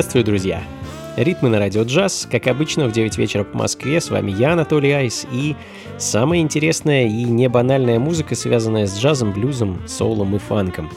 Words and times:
Приветствую, 0.00 0.24
друзья! 0.24 0.62
Ритмы 1.18 1.50
на 1.50 1.58
радио 1.58 1.82
джаз, 1.82 2.26
как 2.32 2.46
обычно, 2.46 2.86
в 2.88 2.92
9 2.92 3.18
вечера 3.18 3.44
по 3.44 3.58
Москве. 3.58 4.00
С 4.00 4.08
вами 4.08 4.30
я, 4.30 4.54
Анатолий 4.54 4.92
Айс, 4.92 5.26
и 5.30 5.56
самая 5.98 6.40
интересная 6.40 7.04
и 7.06 7.24
не 7.24 7.50
банальная 7.50 7.98
музыка, 7.98 8.34
связанная 8.34 8.86
с 8.86 8.98
джазом, 8.98 9.32
блюзом, 9.32 9.86
соулом 9.86 10.34
и 10.36 10.38
фанком. 10.38 10.88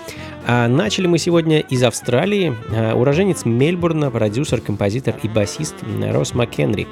А 0.47 0.69
начали 0.69 1.08
мы 1.08 1.18
сегодня 1.18 1.59
из 1.59 1.84
Австралии. 1.84 2.56
А, 2.74 2.96
уроженец 2.96 3.44
Мельбурна, 3.44 4.09
продюсер, 4.09 4.62
композитор 4.62 5.16
и 5.22 5.28
басист 5.28 5.75
Росс 6.02 6.34
МакКенри. 6.34 6.88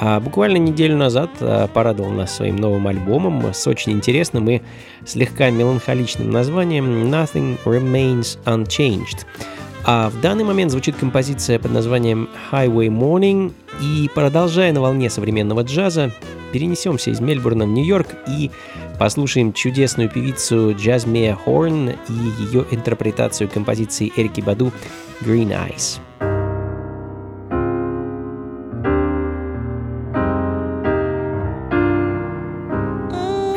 А 0.00 0.18
буквально 0.18 0.56
неделю 0.56 0.96
назад 0.96 1.30
а, 1.38 1.68
порадовал 1.68 2.10
нас 2.10 2.34
своим 2.34 2.56
новым 2.56 2.88
альбомом 2.88 3.54
с 3.54 3.64
очень 3.68 3.92
интересным 3.92 4.50
и 4.50 4.60
слегка 5.06 5.50
меланхоличным 5.50 6.32
названием 6.32 7.04
«Nothing 7.04 7.58
Remains 7.64 8.38
Unchanged». 8.44 9.24
А 9.86 10.08
в 10.08 10.20
данный 10.20 10.44
момент 10.44 10.70
звучит 10.70 10.96
композиция 10.96 11.58
под 11.58 11.72
названием 11.72 12.30
Highway 12.50 12.88
Morning, 12.88 13.52
и 13.82 14.08
продолжая 14.14 14.72
на 14.72 14.80
волне 14.80 15.10
современного 15.10 15.60
джаза, 15.60 16.10
перенесемся 16.52 17.10
из 17.10 17.20
Мельбурна 17.20 17.66
в 17.66 17.68
Нью-Йорк 17.68 18.08
и 18.26 18.50
послушаем 18.98 19.52
чудесную 19.52 20.08
певицу 20.08 20.74
Джазмия 20.74 21.34
Хорн 21.34 21.90
и 21.90 22.42
ее 22.44 22.64
интерпретацию 22.70 23.50
композиции 23.50 24.10
Эрики 24.16 24.40
Баду 24.40 24.72
«Green 25.20 25.50
Eyes». 25.50 26.00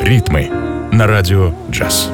Ритмы 0.02 0.50
на 0.92 1.08
радио 1.08 1.54
«Джаз». 1.70 2.12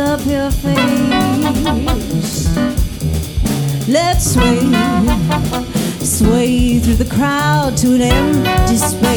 up 0.00 0.24
your 0.24 0.50
face. 0.50 0.80
Let's 3.86 4.32
sway, 4.32 4.58
sway 6.00 6.78
through 6.78 6.94
the 6.94 7.08
crowd 7.14 7.76
to 7.78 7.94
an 7.94 8.02
empty 8.02 8.76
space. 8.76 9.09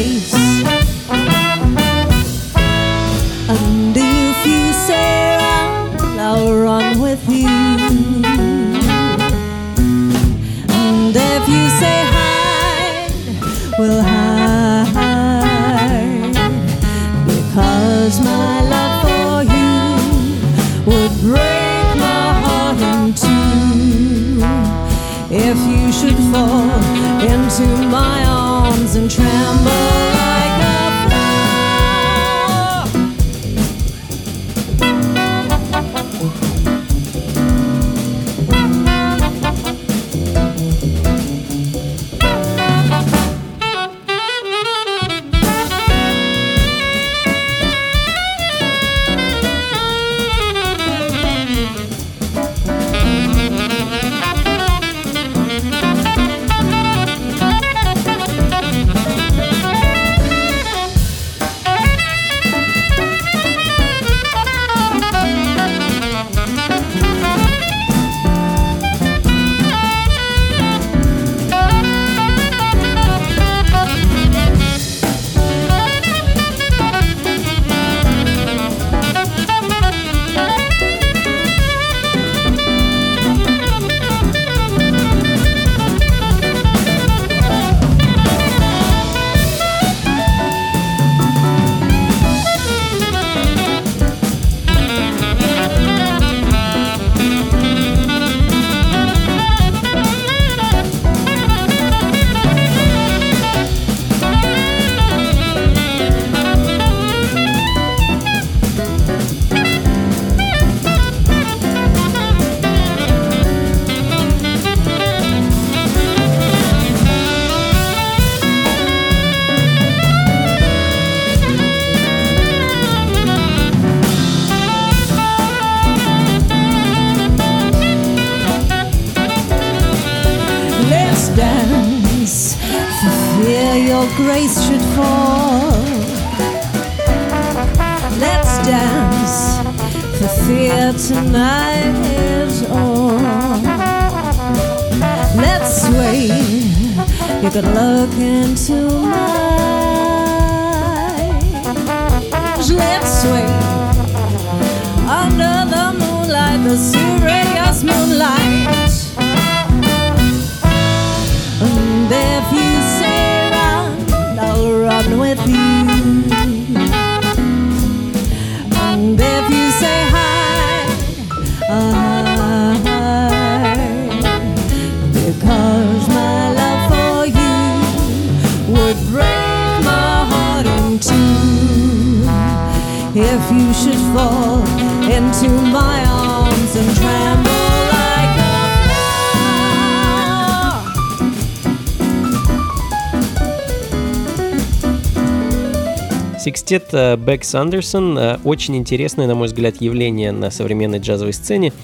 Секстет 196.64 196.94
э, 196.94 197.16
Бэк 197.18 197.44
Сандерсон 197.44 198.16
э, 198.16 198.38
очень 198.42 198.74
интересное, 198.76 199.26
на 199.26 199.34
мой 199.34 199.48
взгляд, 199.48 199.82
явление 199.82 200.32
на 200.32 200.50
современной 200.50 200.98
джазовой 200.98 201.34
сцене. 201.34 201.74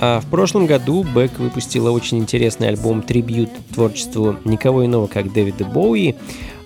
А 0.00 0.20
в 0.20 0.26
прошлом 0.30 0.64
году 0.64 1.02
Бэк 1.02 1.38
выпустила 1.38 1.90
очень 1.90 2.16
интересный 2.16 2.68
альбом 2.68 3.02
трибют 3.02 3.50
творчеству 3.74 4.36
никого 4.46 4.86
иного, 4.86 5.06
как 5.06 5.34
Дэвида 5.34 5.66
Боуи. 5.66 6.14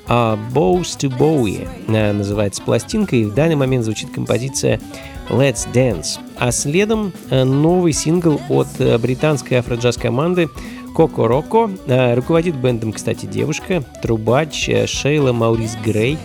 А 0.07 0.39
Bows 0.55 0.97
to 0.97 1.13
Bowie 1.19 1.67
называется 2.13 2.63
пластинка, 2.63 3.17
и 3.17 3.25
в 3.25 3.35
данный 3.35 3.57
момент 3.57 3.85
звучит 3.85 4.13
композиция 4.13 4.81
Let's 5.29 5.67
Dance. 5.75 6.21
А 6.39 6.53
следом 6.53 7.13
э, 7.31 7.43
новый 7.43 7.93
сингл 7.93 8.41
от 8.49 8.69
британской 9.01 9.57
афроджаз 9.57 9.97
команды 9.97 10.49
Коко 10.95 11.27
Роко. 11.27 11.69
Руководит 11.89 12.55
бендом, 12.55 12.93
кстати, 12.93 13.27
девушка, 13.27 13.83
трубач 14.03 14.71
Шейла 14.87 15.33
Маурис 15.33 15.77
Грей. 15.85 16.17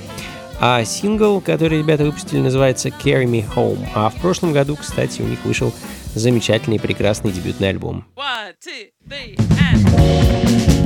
А 0.64 0.86
сингл, 0.86 1.42
который 1.42 1.80
ребята 1.80 2.04
выпустили, 2.04 2.40
называется 2.40 2.90
Carry 2.90 3.26
Me 3.26 3.44
Home. 3.56 3.84
А 3.96 4.12
в 4.12 4.16
прошлом 4.22 4.54
году, 4.54 4.76
кстати, 4.76 5.20
у 5.24 5.26
них 5.26 5.44
вышел 5.44 5.74
замечательный 6.14 6.80
прекрасный 6.80 7.32
дебютный 7.32 7.70
альбом. 7.70 8.06
One, 8.16 8.54
two, 8.64 8.92
three, 9.10 9.36
and. 9.38 10.81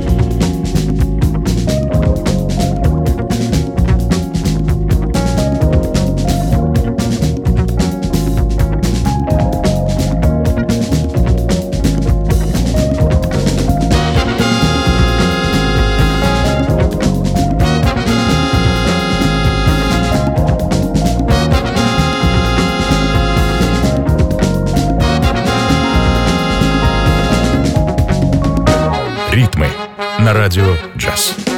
На 30.26 30.32
радио 30.32 30.74
джаз. 30.96 31.55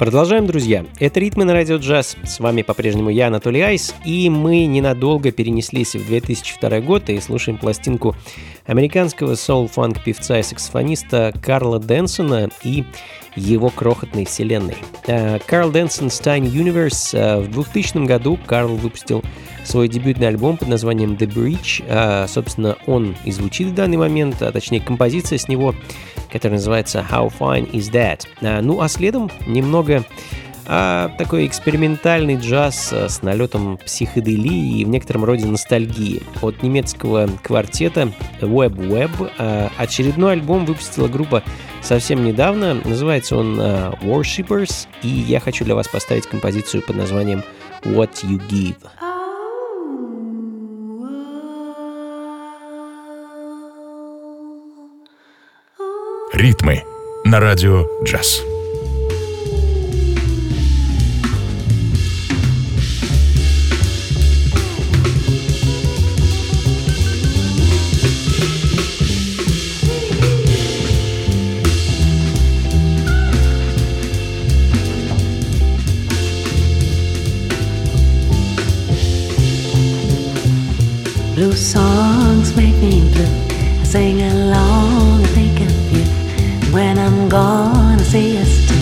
Продолжаем, 0.00 0.46
друзья. 0.46 0.86
Это 0.98 1.20
«Ритмы 1.20 1.44
на 1.44 1.52
радио 1.52 1.76
джаз». 1.76 2.16
С 2.24 2.40
вами 2.40 2.62
по-прежнему 2.62 3.10
я, 3.10 3.26
Анатолий 3.26 3.60
Айс, 3.60 3.94
и 4.06 4.30
мы 4.30 4.64
ненадолго 4.64 5.30
перенеслись 5.30 5.94
в 5.94 6.06
2002 6.06 6.80
год 6.80 7.10
и 7.10 7.20
слушаем 7.20 7.58
пластинку 7.58 8.16
американского 8.70 9.34
соул-фанк 9.34 10.00
певца 10.04 10.38
и 10.38 10.44
саксофониста 10.44 11.34
Карла 11.42 11.80
Дэнсона 11.80 12.50
и 12.62 12.84
его 13.34 13.68
крохотной 13.68 14.24
вселенной. 14.24 14.76
Э, 15.08 15.40
Карл 15.40 15.72
Дэнсон 15.72 16.06
Stein 16.06 16.42
Universe. 16.42 17.10
Э, 17.12 17.40
В 17.40 17.50
2000 17.50 18.06
году 18.06 18.38
Карл 18.46 18.76
выпустил 18.76 19.24
свой 19.64 19.88
дебютный 19.88 20.28
альбом 20.28 20.56
под 20.56 20.68
названием 20.68 21.14
The 21.14 21.26
Breach. 21.26 21.84
Э, 21.88 22.28
Собственно, 22.28 22.76
он 22.86 23.16
и 23.24 23.32
звучит 23.32 23.68
в 23.68 23.74
данный 23.74 23.96
момент, 23.96 24.40
а 24.40 24.52
точнее 24.52 24.80
композиция 24.80 25.38
с 25.38 25.48
него, 25.48 25.74
которая 26.32 26.58
называется 26.58 27.04
How 27.10 27.32
Fine 27.36 27.72
Is 27.72 27.90
That. 27.90 28.60
Ну 28.62 28.80
а 28.80 28.88
следом 28.88 29.32
немного 29.48 30.04
а, 30.72 31.10
такой 31.18 31.48
экспериментальный 31.48 32.36
джаз 32.36 32.92
а, 32.92 33.08
с 33.08 33.22
налетом 33.22 33.76
психоделии 33.76 34.78
и 34.78 34.84
в 34.84 34.88
некотором 34.88 35.24
роде 35.24 35.44
ностальгии. 35.44 36.22
От 36.42 36.62
немецкого 36.62 37.28
квартета 37.42 38.12
Web 38.40 38.76
Web 38.76 39.32
а, 39.36 39.68
очередной 39.76 40.34
альбом 40.34 40.66
выпустила 40.66 41.08
группа 41.08 41.42
совсем 41.82 42.24
недавно. 42.24 42.74
Называется 42.84 43.36
он 43.36 43.58
а, 43.60 43.98
Worshippers, 44.02 44.86
и 45.02 45.08
я 45.08 45.40
хочу 45.40 45.64
для 45.64 45.74
вас 45.74 45.88
поставить 45.88 46.28
композицию 46.28 46.84
под 46.84 46.94
названием 46.94 47.42
What 47.82 48.22
You 48.22 48.40
Give. 48.48 48.76
Ритмы 56.32 56.84
на 57.24 57.40
радио 57.40 57.86
джаз. 58.04 58.44
Blue 81.40 81.52
songs 81.52 82.54
make 82.54 82.76
me 82.82 83.00
blue. 83.14 83.24
I 83.80 83.84
sing 83.84 84.20
along, 84.20 85.22
I 85.22 85.26
think 85.28 85.58
of 85.62 85.72
you. 85.90 86.04
And 86.60 86.70
when 86.70 86.98
I'm 86.98 87.30
gone, 87.30 87.98
I 87.98 88.02
say 88.02 88.32
yes 88.32 88.68
too. 88.68 88.76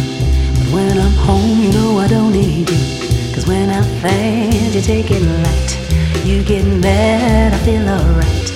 But 0.58 0.74
when 0.74 0.98
I'm 0.98 1.12
home, 1.24 1.62
you 1.62 1.70
know 1.70 2.00
I 2.00 2.08
don't 2.08 2.32
need 2.32 2.68
you. 2.68 3.32
Cause 3.32 3.46
when 3.46 3.70
I 3.70 3.80
fade, 4.02 4.74
you 4.74 4.80
take 4.80 5.08
it 5.12 5.22
light. 5.22 6.26
You 6.26 6.42
get 6.42 6.64
mad, 6.66 7.54
I 7.54 7.58
feel 7.58 7.88
alright. 7.88 8.50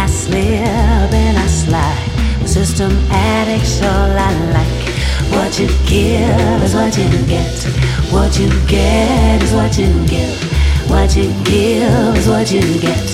I 0.00 0.06
slip 0.06 1.12
and 1.12 1.36
I 1.36 1.46
slide. 1.48 2.48
System 2.48 2.92
addicts, 3.10 3.82
all 3.82 4.10
I 4.28 4.32
like. 4.56 4.88
What 5.36 5.60
you 5.60 5.68
give 5.84 6.62
is 6.62 6.74
what 6.74 6.96
you 6.96 7.10
get. 7.26 7.62
What 8.10 8.38
you 8.40 8.48
get 8.66 9.42
is 9.42 9.52
what 9.52 9.76
you 9.76 9.92
give. 10.06 10.47
What 10.88 11.14
you 11.16 11.32
give 11.44 12.16
is 12.16 12.28
what 12.28 12.50
you 12.50 12.62
get. 12.80 13.08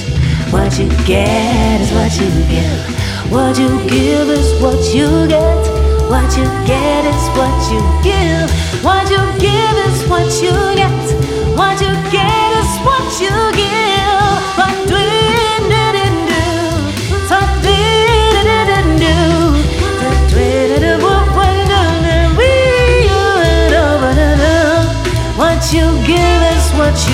What 0.50 0.78
you 0.78 0.88
get 1.04 1.80
is 1.80 1.90
what 1.92 2.12
you 2.20 2.30
give. 2.48 3.30
What 3.30 3.58
you 3.58 3.68
give 3.88 4.28
is 4.28 4.62
what 4.62 4.80
you 4.94 5.26
get. 5.28 5.62
What 6.08 6.30
you 6.36 6.44
get 6.66 7.04
is 7.04 7.24
what 7.36 7.58
you 7.72 7.82
give. 8.02 8.50
What 8.84 9.10
you 9.10 9.22
give 9.38 9.76
is 9.86 10.08
what 10.08 10.30
you 10.42 10.54
get. 10.76 11.04
What 11.58 11.80
you 11.80 11.92
get 12.10 12.50
is 12.62 12.72
what 12.86 13.20
you 13.20 13.34
give. 13.52 13.94
What 14.58 14.88
do 14.88 14.94
you 14.96 15.14
do? 15.18 15.34
What 25.36 25.72
you 25.72 25.86
give 26.06 26.42
is 26.54 26.70
what 26.78 26.96
you 27.08 27.13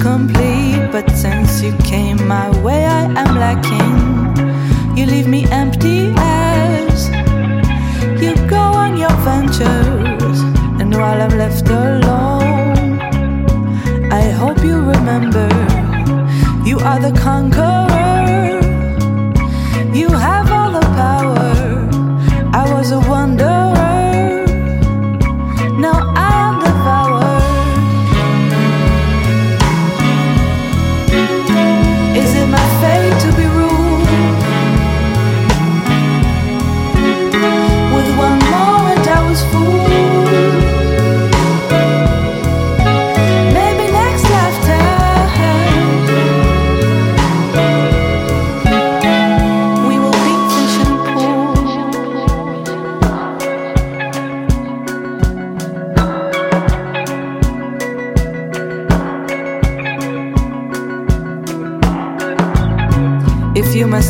complete. 0.00 0.39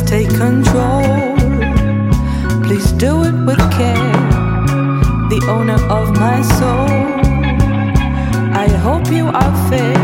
Take 0.05 0.29
control. 0.29 1.03
Please 2.63 2.91
do 2.91 3.23
it 3.23 3.33
with 3.45 3.59
care. 3.71 4.11
The 5.29 5.39
owner 5.47 5.79
of 5.89 6.11
my 6.19 6.41
soul. 6.41 6.89
I 8.53 8.67
hope 8.85 9.09
you 9.09 9.27
are 9.27 9.69
fair. 9.69 9.97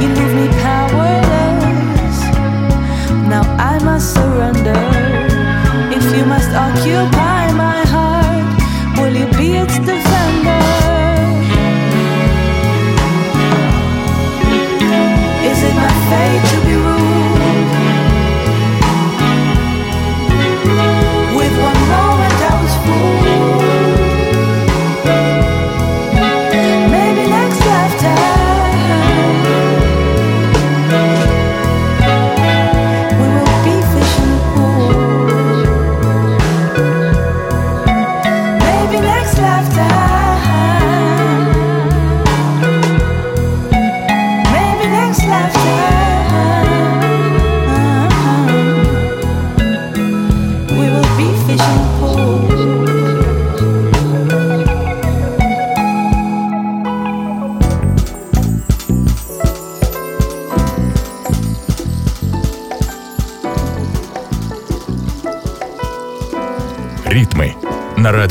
You 0.00 0.08
leave 0.08 0.34
me 0.40 0.48
powerless. 0.62 2.18
Now 3.28 3.42
I 3.58 3.78
must 3.84 4.14
surrender. 4.14 4.82
If 5.96 6.04
you 6.16 6.24
must 6.24 6.50
occupy. 6.50 7.21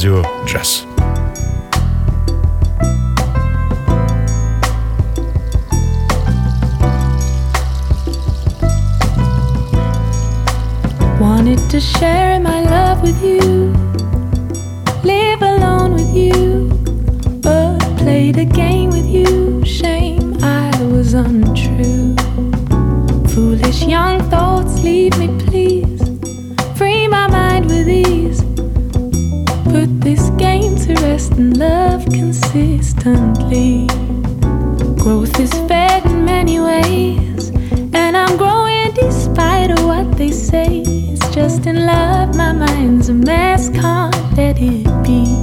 Radio 0.02 0.24
Jazz. 0.48 0.91
in 31.38 31.58
love 31.58 32.06
consistently. 32.06 33.88
Growth 34.98 35.40
is 35.40 35.52
fed 35.68 36.06
in 36.06 36.26
many 36.26 36.60
ways, 36.60 37.50
and 37.94 38.16
I'm 38.16 38.38
growing 38.38 38.94
despite 38.94 39.72
of 39.72 39.84
what 39.86 40.18
they 40.18 40.32
say. 40.32 40.84
It's 40.86 41.28
just 41.34 41.66
in 41.66 41.86
love, 41.86 42.36
my 42.36 42.52
mind's 42.54 43.10
a 43.10 43.14
mess, 43.14 43.70
can't 43.70 44.16
let 44.38 44.58
it 44.60 44.86
be. 45.04 45.41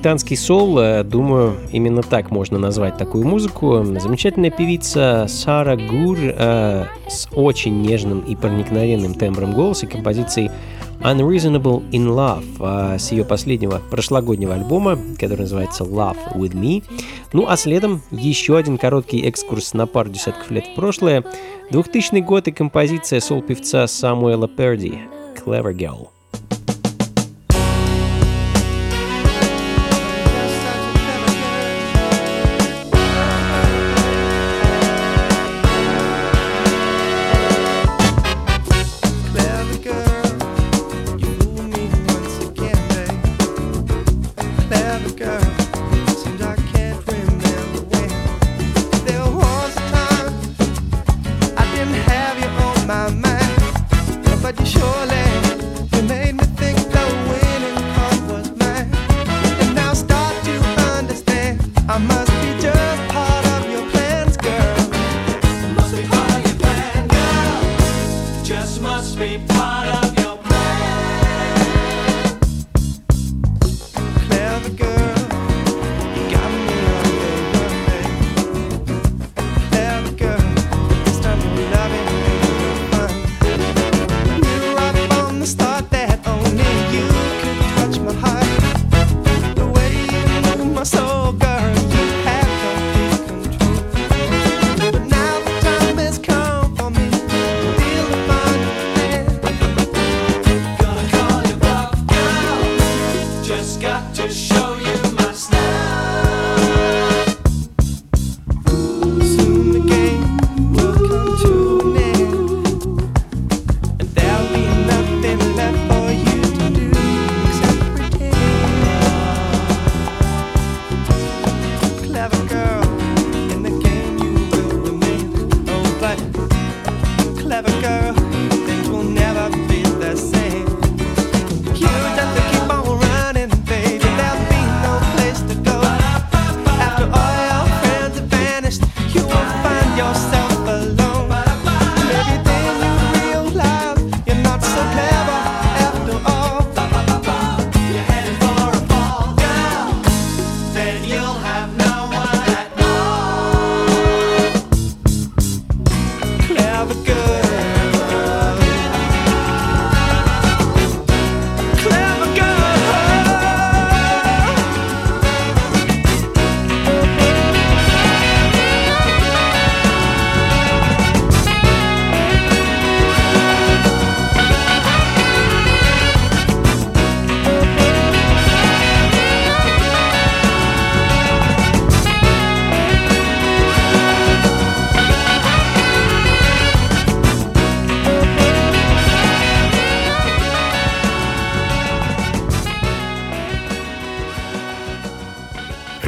Британский 0.00 0.36
сол, 0.36 0.78
э, 0.78 1.04
думаю, 1.04 1.56
именно 1.72 2.00
так 2.00 2.30
можно 2.30 2.58
назвать 2.58 2.96
такую 2.96 3.26
музыку. 3.26 3.84
Замечательная 3.84 4.50
певица 4.50 5.26
Сара 5.28 5.76
Гур 5.76 6.16
э, 6.22 6.86
с 7.06 7.28
очень 7.34 7.82
нежным 7.82 8.20
и 8.20 8.34
проникновенным 8.34 9.12
тембром 9.12 9.52
голоса 9.52 9.86
композицией 9.86 10.50
Unreasonable 11.00 11.86
in 11.90 12.06
Love 12.06 12.94
э, 12.94 12.98
с 12.98 13.12
ее 13.12 13.26
последнего 13.26 13.82
прошлогоднего 13.90 14.54
альбома, 14.54 14.98
который 15.18 15.40
называется 15.40 15.84
Love 15.84 16.34
With 16.34 16.54
Me. 16.54 16.82
Ну 17.34 17.44
а 17.46 17.58
следом 17.58 18.00
еще 18.10 18.56
один 18.56 18.78
короткий 18.78 19.20
экскурс 19.28 19.74
на 19.74 19.86
пару 19.86 20.08
десятков 20.08 20.50
лет 20.50 20.64
в 20.64 20.76
прошлое. 20.76 21.24
2000 21.72 22.20
год 22.20 22.48
и 22.48 22.52
композиция 22.52 23.20
сол-певца 23.20 23.86
Самуэла 23.86 24.48
Перди 24.48 24.98
«Clever 25.36 25.74
Girl». 25.74 26.08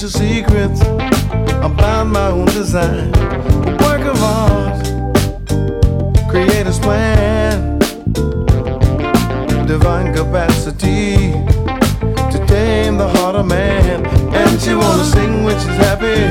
Special 0.00 0.18
secrets 0.18 0.80
about 1.60 2.04
my 2.06 2.28
own 2.28 2.46
design. 2.46 3.12
A 3.66 3.76
work 3.82 4.00
of 4.00 4.22
art, 4.22 4.82
creator's 6.30 6.78
plan, 6.78 7.78
divine 9.66 10.14
capacity 10.14 11.32
to 12.32 12.44
tame 12.46 12.96
the 12.96 13.06
heart 13.16 13.36
of 13.36 13.46
man. 13.46 14.06
And 14.34 14.58
she 14.58 14.74
wanna 14.74 15.04
sing 15.04 15.44
when 15.44 15.58
she's 15.58 15.76
happy, 15.76 16.22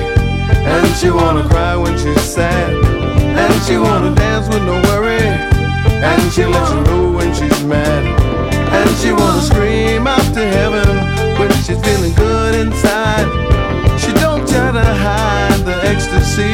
and 0.50 0.88
she 0.98 1.12
wanna 1.12 1.48
cry 1.48 1.76
when 1.76 1.96
she's 1.96 2.22
sad, 2.22 2.74
and 2.74 3.64
she 3.66 3.78
wanna 3.78 4.16
dance 4.16 4.48
with 4.48 4.64
no 4.64 4.82
worry. 4.90 5.22
And 5.22 6.34
she 6.34 6.44
lets 6.46 6.72
you 6.72 6.82
know 6.86 7.12
when 7.12 7.32
she's 7.36 7.64
mad. 7.66 8.04
And 8.74 8.90
she 8.98 9.12
wanna 9.12 9.42
scream 9.42 10.08
out 10.08 10.34
to 10.34 10.44
heaven 10.58 10.88
when 11.38 11.52
she's 11.62 11.80
feeling 11.86 12.16
good 12.16 12.56
inside. 12.56 13.49
Try 14.50 14.72
to 14.72 14.84
hide 14.84 15.62
the 15.64 15.78
ecstasy, 15.84 16.54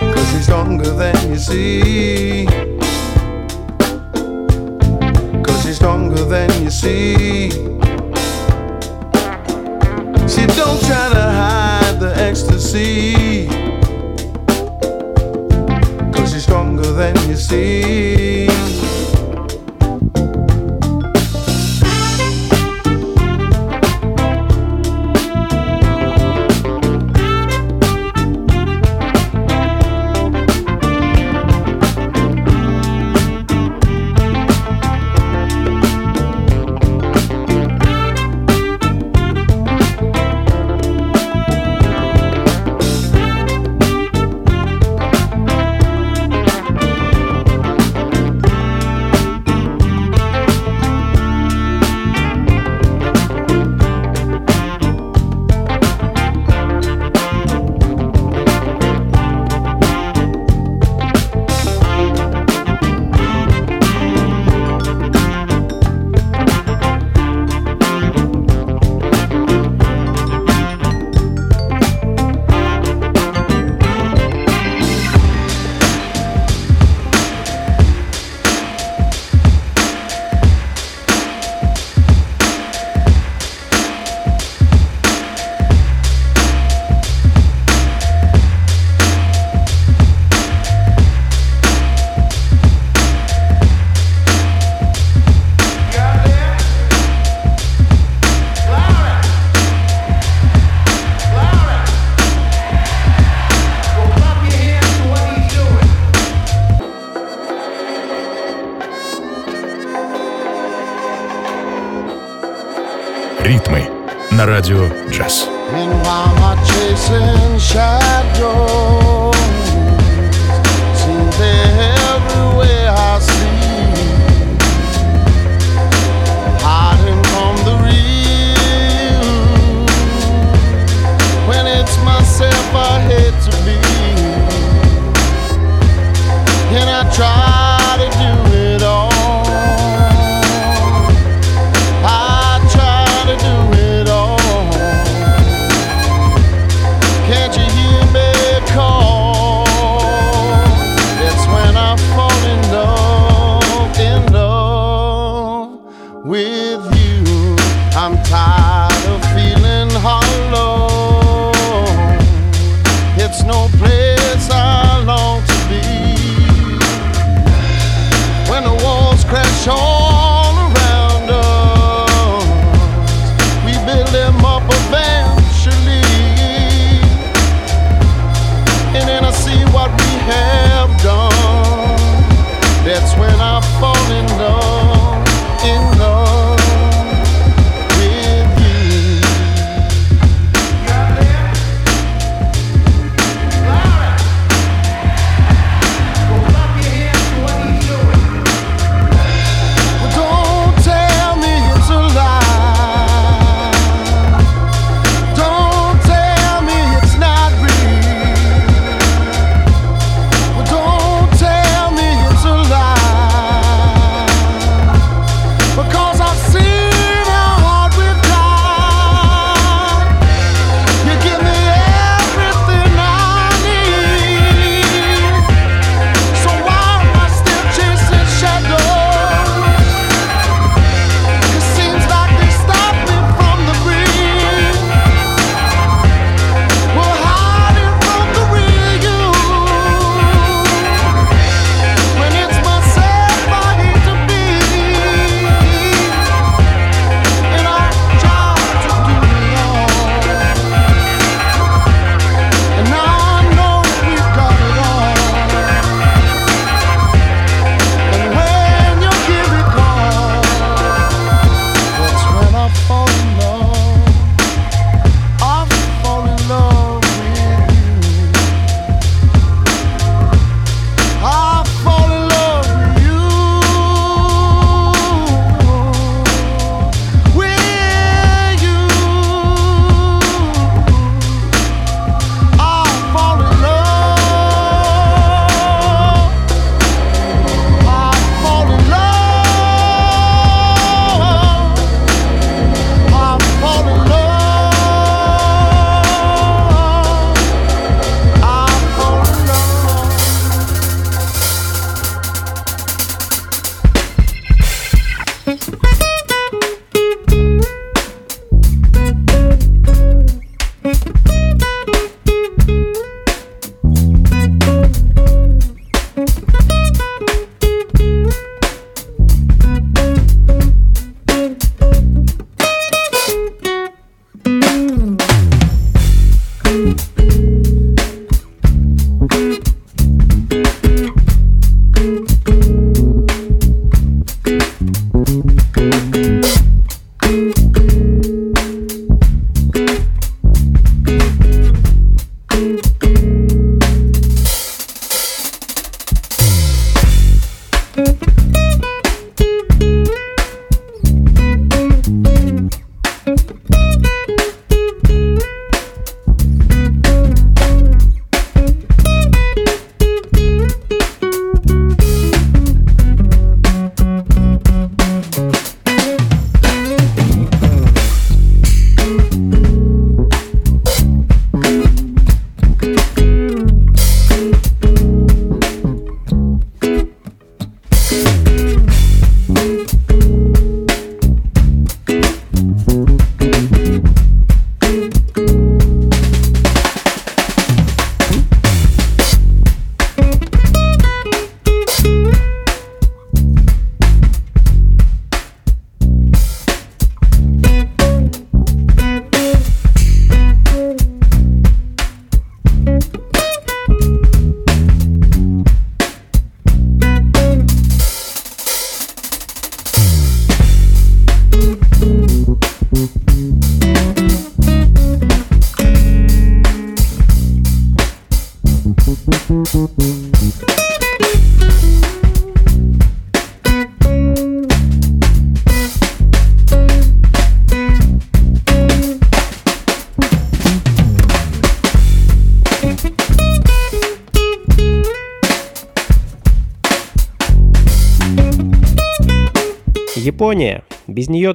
cause 0.00 0.30
she's 0.30 0.44
stronger 0.44 0.90
than 0.90 1.14
you 1.30 1.36
see. 1.36 2.46
Cause 5.44 5.62
she's 5.62 5.76
stronger 5.76 6.24
than 6.24 6.50
you 6.62 6.70
see. 6.70 7.50
She 10.28 10.46
don't 10.60 10.80
try 10.88 11.06
to 11.18 11.26
hide 11.40 11.98
the 12.00 12.12
ecstasy. 12.16 13.46
Cause 16.12 16.32
she's 16.32 16.42
stronger 16.42 16.90
than 16.92 17.14
you 17.28 17.36
see. 17.36 18.35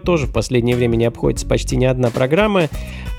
Тоже 0.01 0.27
в 0.27 0.33
последнее 0.33 0.75
время 0.75 0.95
не 0.95 1.05
обходится 1.05 1.47
почти 1.47 1.75
ни 1.77 1.85
одна 1.85 2.09
программа. 2.09 2.69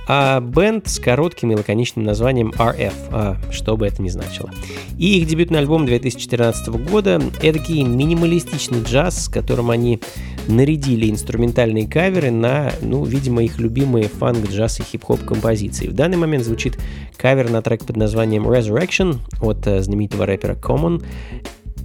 а 0.08 0.40
бенд 0.40 0.88
с 0.88 0.98
коротким 0.98 1.52
и 1.52 1.54
лаконичным 1.54 2.04
названием 2.04 2.50
RF, 2.58 2.92
а, 3.12 3.36
что 3.52 3.76
бы 3.76 3.86
это 3.86 4.02
ни 4.02 4.08
значило. 4.08 4.50
И 4.98 5.18
их 5.18 5.28
дебютный 5.28 5.60
альбом 5.60 5.86
2014 5.86 6.76
года— 6.76 7.22
эдакий 7.42 7.84
минималистичный 7.84 8.82
джаз, 8.82 9.26
с 9.26 9.28
которым 9.28 9.70
они 9.70 10.00
нарядили 10.48 11.08
инструментальные 11.08 11.86
каверы 11.86 12.30
на, 12.30 12.72
ну, 12.80 13.04
видимо, 13.04 13.44
их 13.44 13.58
любимые 13.58 14.08
фанк, 14.08 14.50
джаз 14.50 14.80
и 14.80 14.82
хип-хоп 14.82 15.24
композиции. 15.24 15.86
В 15.86 15.94
данный 15.94 16.16
момент 16.16 16.44
звучит 16.44 16.78
кавер 17.16 17.50
на 17.50 17.62
трек 17.62 17.84
под 17.84 17.96
названием 17.96 18.48
Resurrection 18.48 19.18
от 19.40 19.66
э, 19.66 19.82
знаменитого 19.82 20.26
рэпера 20.26 20.54
Common. 20.54 21.02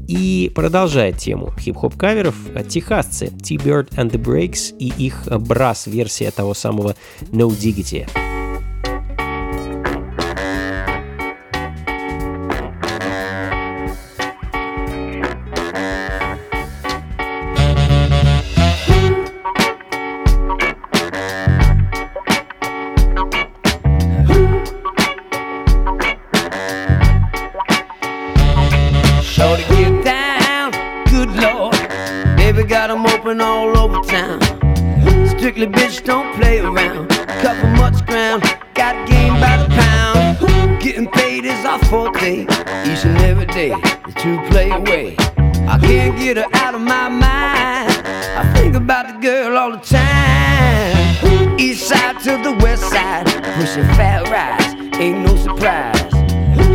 И 0.08 0.51
продолжает 0.55 1.18
тему 1.18 1.53
хип-хоп 1.60 1.95
каверов 1.97 2.36
техасцы 2.70 3.28
T-Bird 3.28 3.89
and 3.95 4.12
the 4.12 4.22
Breaks 4.22 4.76
и 4.78 4.88
их 4.88 5.28
брас-версия 5.28 6.32
того 6.32 6.53
самого 6.53 6.95
No 7.32 7.49
Diggity. 7.49 8.08
I 45.70 45.78
can't 45.80 46.18
get 46.18 46.38
her 46.38 46.47
out 46.53 46.76
of 46.76 46.82
my 46.82 47.09
mind. 47.09 47.91
I 48.38 48.53
think 48.55 48.74
about 48.76 49.07
the 49.07 49.20
girl 49.20 49.57
all 49.57 49.72
the 49.72 49.78
time. 49.78 51.59
East 51.59 51.89
side 51.89 52.20
to 52.22 52.41
the 52.41 52.57
west 52.63 52.84
side, 52.84 53.26
pushing 53.59 53.84
fat 53.97 54.30
rides, 54.30 54.76
ain't 54.95 55.26
no 55.26 55.36
surprise. 55.36 55.99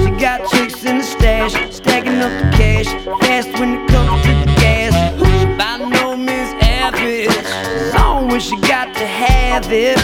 She 0.05 0.11
got 0.21 0.47
chicks 0.51 0.85
in 0.85 0.99
the 0.99 1.05
stash, 1.05 1.55
stacking 1.75 2.21
up 2.21 2.33
the 2.43 2.51
cash, 2.57 2.87
fast 3.23 3.49
when 3.59 3.75
it 3.75 3.89
comes 3.89 4.23
to 4.25 4.29
the 4.29 4.61
gas. 4.61 4.93
She 5.41 5.47
by 5.57 5.79
no 5.89 6.15
means 6.15 6.53
average, 6.63 7.95
long 7.95 8.31
as 8.33 8.43
she 8.45 8.57
got 8.61 8.95
to 8.95 9.07
have 9.07 9.73
it. 9.73 9.97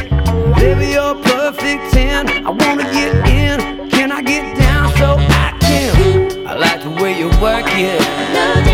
Baby, 0.56 0.92
you're 0.92 1.14
perfect 1.22 1.92
10. 1.92 2.46
I 2.46 2.50
wanna 2.50 2.84
get 2.84 3.14
in, 3.28 3.90
can 3.90 4.12
I 4.12 4.22
get 4.22 4.56
down 4.56 4.96
so 4.96 5.16
I 5.18 5.56
can? 5.60 6.46
I 6.46 6.54
like 6.54 6.82
the 6.82 7.02
way 7.02 7.18
you 7.18 7.28
work 7.40 7.66
it. 7.66 8.00
I 8.00 8.67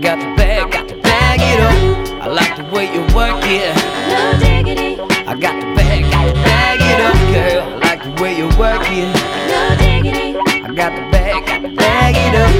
got 0.00 0.18
the 0.18 0.36
bag, 0.36 0.70
got 0.70 0.88
to 0.88 0.96
bag 1.00 1.40
it 1.40 1.60
up. 1.60 2.22
I 2.22 2.26
like 2.28 2.56
the 2.56 2.64
way 2.74 2.92
you 2.92 3.00
work 3.14 3.40
it. 3.44 3.74
no 4.08 4.38
diggity, 4.38 5.00
I 5.26 5.34
got 5.34 5.58
the 5.60 5.74
bag, 5.74 6.10
got 6.10 6.26
to 6.26 6.34
bag 6.34 6.80
it 6.82 7.00
up, 7.00 7.16
girl. 7.32 7.62
I 7.62 7.78
like 7.88 8.02
the 8.02 8.22
way 8.22 8.36
you 8.36 8.46
work 8.58 8.82
it. 8.90 9.08
no 9.48 9.76
diggity, 9.78 10.36
I 10.36 10.72
got 10.74 10.92
the 10.94 11.02
bag, 11.10 11.46
got 11.46 11.62
to 11.62 11.74
bag 11.74 12.14
it 12.16 12.34
up. 12.34 12.52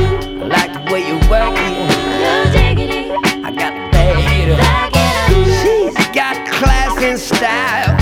I 0.43 0.47
like 0.47 0.73
the 0.73 0.93
way 0.93 1.01
you 1.07 1.17
work 1.29 1.57
it. 1.57 1.77
no 2.25 2.53
diggity. 2.53 3.11
I 3.45 3.51
got 3.53 3.71
to 3.71 3.83
bag 3.93 4.25
it 4.41 4.53
up. 4.53 4.59
Back 4.59 4.93
it 4.95 5.15
up. 5.21 5.37
She's 5.61 6.07
got 6.15 6.37
class 6.49 6.97
and 7.03 7.19
style, 7.19 7.93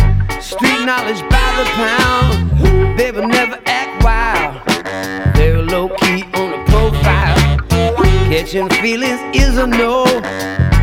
street 0.41 0.85
knowledge 0.85 1.23
by 1.29 1.49
the 1.59 1.65
pound. 1.75 2.97
Baby 2.97 3.27
never 3.27 3.59
act 3.67 4.05
wild, 4.05 4.34
Catching 8.35 8.69
feelings 8.83 9.21
is 9.33 9.59
a 9.59 9.65
no. 9.65 10.03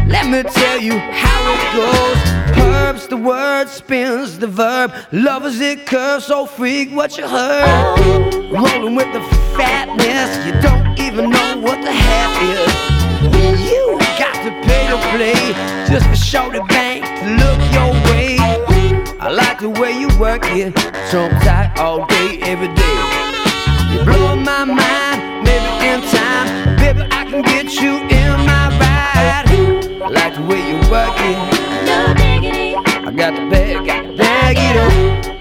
Let 0.08 0.26
me 0.32 0.42
tell 0.42 0.80
you 0.80 0.98
how 0.98 1.42
it 1.52 1.76
goes. 1.76 2.64
Herbs, 2.64 3.08
the 3.08 3.18
word 3.18 3.68
spins 3.68 4.40
the 4.40 4.48
verb. 4.48 4.94
Lovers 5.12 5.60
it 5.60 5.86
curves, 5.86 6.28
so 6.28 6.46
freak 6.46 6.92
what 6.92 7.18
you 7.18 7.28
heard. 7.28 8.00
Rolling 8.54 8.96
with 8.96 9.12
the 9.12 9.20
fatness, 9.58 10.32
you 10.46 10.54
don't 10.62 10.98
even 10.98 11.30
know 11.30 11.60
what 11.60 11.82
the 11.82 11.92
half 11.92 12.42
is. 12.42 13.70
You 13.70 14.00
got 14.18 14.34
to 14.46 14.52
pay 14.66 14.88
to 14.88 14.98
play 15.12 15.36
just 15.94 16.08
for 16.08 16.16
show 16.16 16.50
the 16.50 16.64
bank 16.70 17.04
to 17.04 17.32
look 17.36 17.60
your 17.74 17.92
way. 18.14 18.38
I 19.20 19.30
like 19.30 19.60
the 19.60 19.70
way 19.70 19.92
you 19.92 20.08
work 20.18 20.44
it, 20.46 20.72
so 21.12 21.26
I'm 21.26 21.42
tight 21.42 21.78
all 21.78 22.06
day, 22.06 22.40
every 22.44 22.74
day. 22.74 22.98
You 23.92 24.06
blow 24.06 24.38
my 24.38 24.64
mind, 24.64 25.31
maybe 25.52 25.72
in 25.92 26.00
time, 26.16 26.48
baby 26.78 27.04
I 27.12 27.22
can 27.30 27.42
get 27.42 27.68
you 27.82 27.94
in 28.20 28.32
my 28.48 28.64
ride. 28.80 29.48
Like 30.18 30.36
the 30.36 30.44
way 30.50 30.62
you 30.70 30.78
work 30.90 31.18
it. 31.30 31.38
No 31.90 32.14
diggity, 32.22 32.76
I 32.76 33.12
got 33.12 33.32
the 33.36 33.44
bag, 33.52 33.86
got 33.86 34.08
the 34.08 34.14
bag 34.14 34.58
it 34.68 34.76
up. 34.86 34.94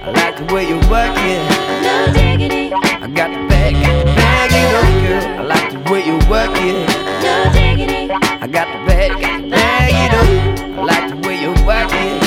I 0.03 0.11
like 0.11 0.37
the 0.41 0.47
way 0.53 0.65
you 0.69 0.79
work 0.95 1.17
it. 1.33 1.43
no 1.87 1.95
diggity, 2.13 2.73
I 2.75 3.07
got 3.19 3.31
the 3.35 3.41
bag, 3.51 3.75
got 3.85 3.95
the 3.99 4.13
bag 4.19 4.51
it 4.63 4.73
up, 4.81 4.91
girl. 5.05 5.25
I 5.41 5.43
like 5.55 5.71
the 5.73 5.81
way 5.91 6.01
you 6.09 6.17
work 6.33 6.55
it. 6.69 6.77
no 7.25 7.35
diggity, 7.55 8.03
I 8.45 8.47
got 8.47 8.67
the 8.75 8.81
bag, 8.89 9.11
got 9.21 9.43
the 9.43 9.49
bag 9.49 9.93
it 10.05 10.13
up. 10.21 10.29
I 10.79 10.83
like 10.93 11.07
the 11.11 11.29
way 11.29 11.37
you 11.41 11.51
work 11.65 11.93
it. 11.93 12.20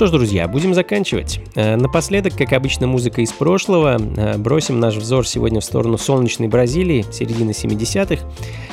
Что 0.00 0.06
ж, 0.06 0.12
друзья, 0.12 0.48
будем 0.48 0.72
заканчивать. 0.72 1.40
Э, 1.56 1.76
Напоследок, 1.76 2.34
как 2.34 2.54
обычно, 2.54 2.86
музыка 2.86 3.20
из 3.20 3.32
прошлого. 3.32 4.00
Э, 4.16 4.38
Бросим 4.38 4.80
наш 4.80 4.96
взор 4.96 5.26
сегодня 5.26 5.60
в 5.60 5.64
сторону 5.64 5.98
солнечной 5.98 6.48
Бразилии, 6.48 7.04
середины 7.12 7.50
70-х, 7.50 8.24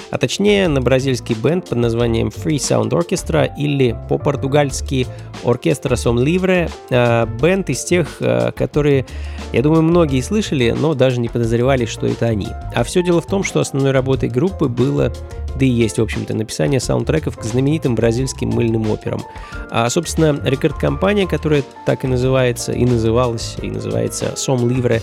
а 0.09 0.17
точнее 0.19 0.69
на 0.69 0.79
бразильский 0.79 1.35
бенд 1.35 1.67
под 1.67 1.79
названием 1.79 2.29
Free 2.29 2.55
Sound 2.55 2.91
Orchestra 2.91 3.49
или 3.57 3.93
по-португальски 4.07 5.05
Orquestra 5.43 5.95
Som 5.95 6.23
Livre. 6.23 6.71
Э, 6.91 7.25
Бенд 7.41 7.69
из 7.71 7.83
тех, 7.83 8.19
которые, 8.55 9.05
я 9.51 9.61
думаю, 9.61 9.81
многие 9.81 10.21
слышали, 10.21 10.73
но 10.79 10.93
даже 10.93 11.19
не 11.19 11.27
подозревали, 11.27 11.83
что 11.83 12.07
это 12.07 12.27
они. 12.27 12.47
А 12.73 12.85
все 12.85 13.03
дело 13.03 13.19
в 13.19 13.25
том, 13.25 13.43
что 13.43 13.59
основной 13.59 13.91
работой 13.91 14.29
группы 14.29 14.69
было 14.69 15.11
да 15.57 15.65
и 15.65 15.69
есть, 15.69 15.97
в 15.97 16.01
общем-то, 16.01 16.33
написание 16.33 16.79
саундтреков 16.79 17.37
к 17.37 17.43
знаменитым 17.43 17.95
бразильским 17.95 18.49
мыльным 18.49 18.91
операм. 18.91 19.21
А, 19.69 19.89
собственно, 19.89 20.39
рекорд-компания, 20.43 21.27
которая 21.27 21.63
так 21.85 22.03
и 22.03 22.07
называется, 22.07 22.71
и 22.71 22.85
называлась, 22.85 23.55
и 23.61 23.69
называется 23.69 24.33
Som 24.35 24.63
Livre, 24.67 25.01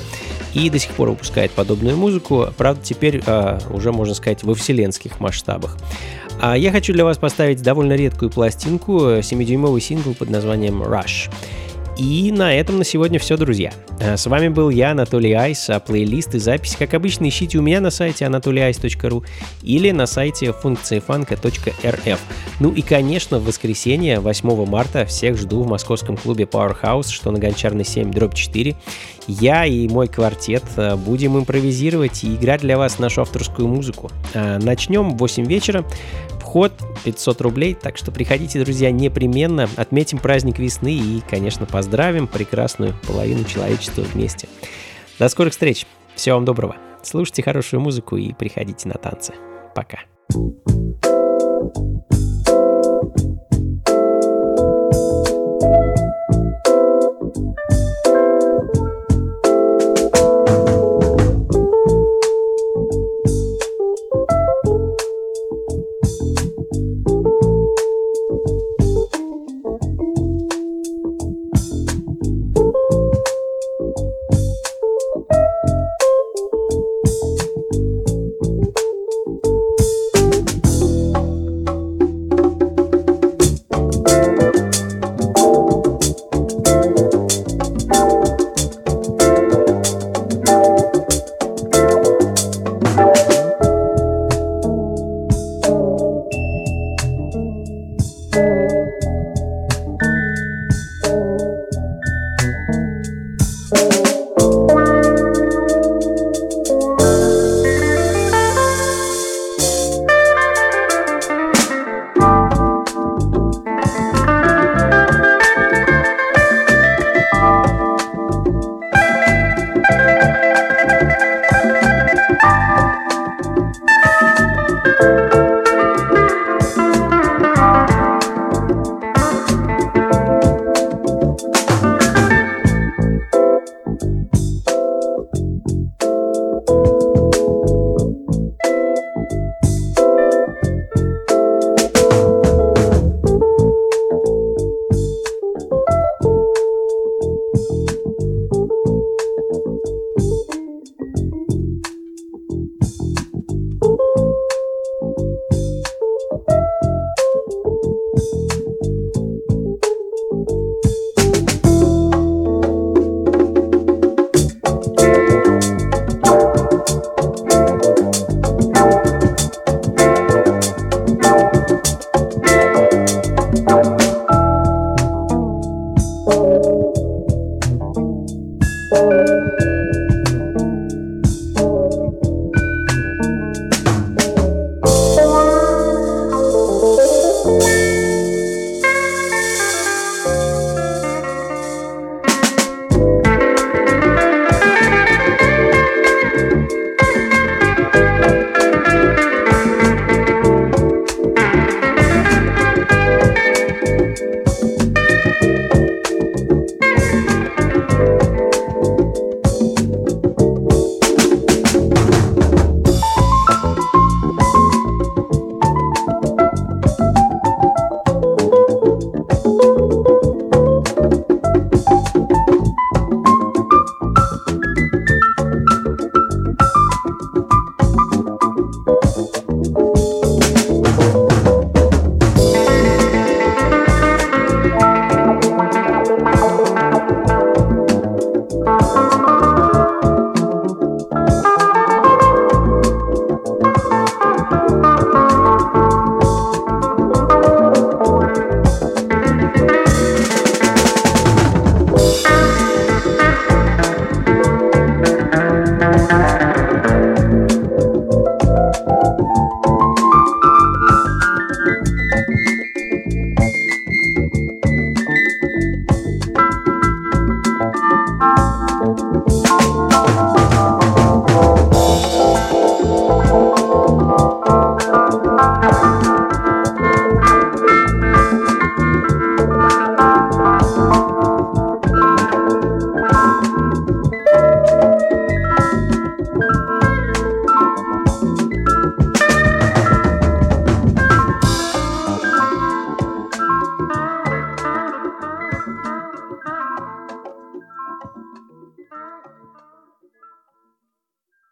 и 0.53 0.71
до 0.71 0.79
сих 0.79 0.93
пор 0.93 1.11
выпускает 1.11 1.51
подобную 1.53 1.97
музыку, 1.97 2.49
правда, 2.57 2.83
теперь 2.83 3.23
а, 3.27 3.59
уже, 3.71 3.93
можно 3.93 4.15
сказать, 4.15 4.43
во 4.45 4.55
вселенских 4.55 5.21
масштабах. 5.21 5.77
А 6.41 6.57
я 6.57 6.73
хочу 6.73 6.93
для 6.93 7.05
вас 7.05 7.19
поставить 7.19 7.63
довольно 7.63 7.95
редкую 7.95 8.31
пластинку, 8.31 9.19
7-дюймовый 9.19 9.81
сингл 9.81 10.15
под 10.15 10.31
названием 10.31 10.83
Rush. 10.83 11.31
И 11.97 12.33
на 12.33 12.53
этом 12.53 12.79
на 12.79 12.85
сегодня 12.85 13.19
все, 13.21 13.37
друзья. 13.37 13.73
А, 14.01 14.17
С 14.17 14.27
вами 14.27 14.49
был 14.49 14.69
я, 14.71 14.91
Анатолий 14.91 15.33
Айс, 15.33 15.71
а 15.71 15.79
плейлист 15.79 16.35
и 16.35 16.39
запись, 16.39 16.77
как 16.77 16.93
обычно, 16.95 17.29
ищите 17.29 17.59
у 17.59 17.63
меня 17.63 17.81
на 17.81 17.91
сайте 17.91 18.25
anatolyice.ru 18.25 19.25
или 19.63 19.91
на 19.93 20.07
сайте 20.07 20.53
функциифанка.рф. 20.53 22.21
Ну 22.59 22.73
и, 22.73 22.83
конечно, 22.83 23.39
в 23.39 23.45
воскресенье, 23.45 24.19
8 24.19 24.67
марта, 24.67 25.07
всех 25.07 25.37
жду 25.37 25.63
в 25.63 25.69
московском 25.69 26.17
клубе 26.17 26.45
Powerhouse, 26.45 27.11
что 27.11 27.31
на 27.31 27.39
Гончарной 27.39 27.85
7, 27.85 28.11
дробь 28.11 28.35
4. 28.35 28.75
Я 29.29 29.65
и 29.65 29.87
мой 29.87 30.09
квартет 30.09 30.65
а, 30.77 30.97
будем 30.97 31.39
импровизировать 31.39 32.25
и 32.25 32.35
играть 32.35 32.63
для 32.63 32.77
вас 32.77 32.99
нашу 32.99 33.23
авторскую 33.23 33.69
музыку. 33.69 34.11
А, 34.35 34.59
Начнем 34.59 35.11
в 35.11 35.17
8 35.17 35.45
вечера. 35.47 35.85
Вход 36.55 36.73
500 37.03 37.41
рублей, 37.41 37.75
так 37.75 37.97
что 37.97 38.13
приходите, 38.13 38.63
друзья, 38.63 38.93
непременно, 38.93 39.69
отметим 39.75 40.19
праздник 40.19 40.61
весны 40.61 40.95
и, 40.95 41.21
конечно, 41.29 41.67
поздравим 41.67 42.29
прекрасную 42.29 42.95
половину 43.09 43.43
человечества 43.43 44.03
вместе. 44.03 44.49
До 45.19 45.29
скорых 45.29 45.53
встреч, 45.53 45.85
всего 46.15 46.37
вам 46.37 46.45
доброго, 46.45 46.77
слушайте 47.03 47.43
хорошую 47.43 47.81
музыку 47.81 48.17
и 48.17 48.33
приходите 48.33 48.87
на 48.87 48.95
танцы. 48.95 49.35
Пока. 49.75 49.99
Thank 50.33 52.13
you. 52.13 52.34